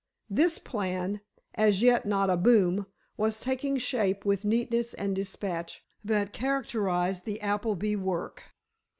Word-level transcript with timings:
This 0.31 0.57
plan, 0.57 1.21
as 1.53 1.83
yet 1.83 2.07
not 2.07 2.31
a 2.31 2.35
boom, 2.35 2.87
was 3.17 3.39
taking 3.39 3.77
shape 3.77 4.25
with 4.25 4.41
the 4.41 4.47
neatness 4.47 4.95
and 4.95 5.15
dispatch 5.15 5.85
that 6.03 6.33
characterized 6.33 7.25
the 7.25 7.39
Appleby 7.39 7.95
work. 7.97 8.45